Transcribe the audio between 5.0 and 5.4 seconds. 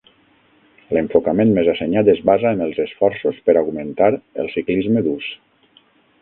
d'ús.